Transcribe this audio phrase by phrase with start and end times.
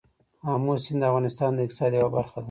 [0.51, 2.39] آمو سیند د افغانستان د اقتصاد یوه برخه ده.